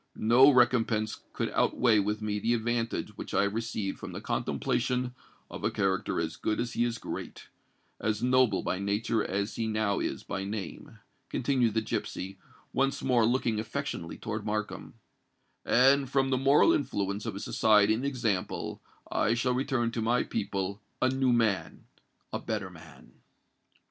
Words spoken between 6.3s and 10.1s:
good as he is great—as noble by nature as he now